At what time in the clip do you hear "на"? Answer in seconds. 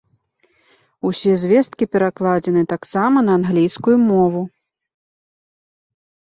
3.27-3.37